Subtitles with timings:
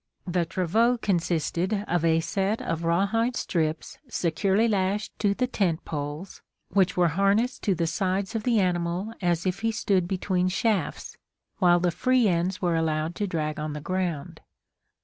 [0.25, 6.41] The travaux consisted of a set of rawhide strips securely lashed to the tent poles,
[6.69, 11.17] which were harnessed to the sides of the animal as if he stood between shafts,
[11.59, 14.41] while the free ends were allowed to drag on the ground.